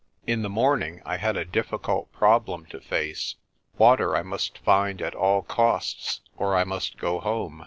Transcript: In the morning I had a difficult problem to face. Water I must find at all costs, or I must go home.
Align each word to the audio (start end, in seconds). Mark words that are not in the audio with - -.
In 0.25 0.41
the 0.41 0.49
morning 0.49 0.99
I 1.05 1.17
had 1.17 1.37
a 1.37 1.45
difficult 1.45 2.11
problem 2.11 2.65
to 2.71 2.79
face. 2.81 3.35
Water 3.77 4.15
I 4.15 4.23
must 4.23 4.57
find 4.57 4.99
at 4.99 5.13
all 5.13 5.43
costs, 5.43 6.21
or 6.35 6.55
I 6.55 6.63
must 6.63 6.97
go 6.97 7.19
home. 7.19 7.59